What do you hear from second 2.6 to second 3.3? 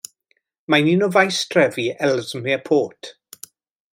Port.